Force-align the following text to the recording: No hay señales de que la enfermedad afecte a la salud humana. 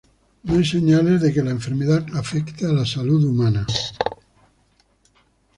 No 0.45 0.55
hay 0.55 0.65
señales 0.65 1.21
de 1.21 1.31
que 1.31 1.43
la 1.43 1.51
enfermedad 1.51 2.03
afecte 2.15 2.65
a 2.65 2.69
la 2.69 2.87
salud 2.87 3.23
humana. 3.23 3.67